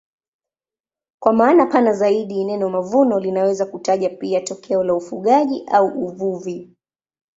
[1.19, 6.69] Kwa maana pana zaidi neno mavuno linaweza kutaja pia tokeo la ufugaji au uvuvi.